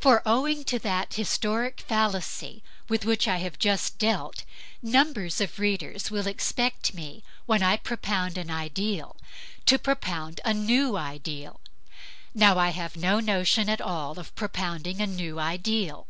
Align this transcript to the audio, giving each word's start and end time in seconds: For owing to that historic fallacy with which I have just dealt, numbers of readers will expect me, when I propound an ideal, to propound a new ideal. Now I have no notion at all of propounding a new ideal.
For 0.00 0.22
owing 0.26 0.64
to 0.64 0.78
that 0.80 1.14
historic 1.14 1.78
fallacy 1.82 2.64
with 2.88 3.04
which 3.04 3.28
I 3.28 3.36
have 3.36 3.60
just 3.60 3.96
dealt, 3.96 4.42
numbers 4.82 5.40
of 5.40 5.60
readers 5.60 6.10
will 6.10 6.26
expect 6.26 6.94
me, 6.94 7.22
when 7.44 7.62
I 7.62 7.76
propound 7.76 8.38
an 8.38 8.50
ideal, 8.50 9.14
to 9.66 9.78
propound 9.78 10.40
a 10.44 10.52
new 10.52 10.96
ideal. 10.96 11.60
Now 12.34 12.58
I 12.58 12.70
have 12.70 12.96
no 12.96 13.20
notion 13.20 13.68
at 13.68 13.80
all 13.80 14.18
of 14.18 14.34
propounding 14.34 15.00
a 15.00 15.06
new 15.06 15.38
ideal. 15.38 16.08